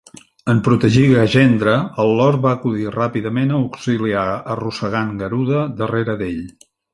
En 0.51 0.59
protegir 0.67 1.03
Gajendhra, 1.09 1.75
el 2.03 2.13
lord 2.21 2.41
va 2.45 2.53
acudir 2.59 2.87
ràpidament 2.95 3.53
a 3.53 3.59
auxiliar 3.67 4.25
arrossegant 4.55 5.13
Garuda 5.21 5.63
darrere 5.85 6.19
d'Ell. 6.25 6.43